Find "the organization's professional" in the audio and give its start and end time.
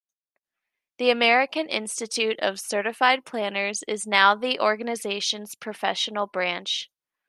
4.33-6.25